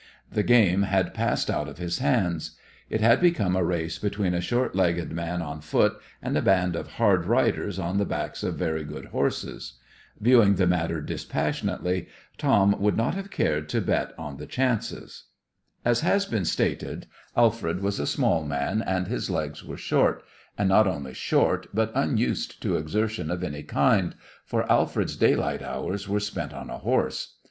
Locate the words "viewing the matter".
10.19-11.01